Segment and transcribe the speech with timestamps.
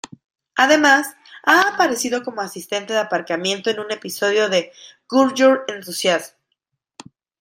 [0.55, 4.71] Además, ha aparecido como asistente de aparcamiento en un episodio de
[5.05, 6.33] "Curb Your Enthusiasm".